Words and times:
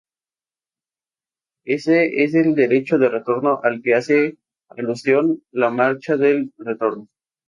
Ese 1.67 2.23
es 2.23 2.33
el 2.33 2.55
derecho 2.55 2.97
de 2.97 3.07
retorno 3.09 3.59
al 3.61 3.83
que 3.83 3.93
hace 3.93 4.39
alusión 4.69 5.43
la 5.51 5.69
Marcha 5.69 6.17
del 6.17 6.51
Retorno. 6.57 7.07